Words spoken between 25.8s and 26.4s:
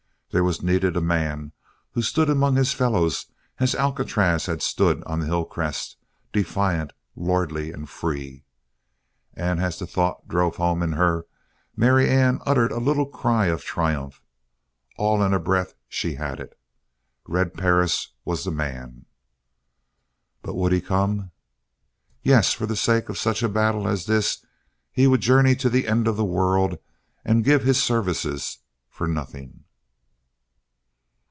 end of the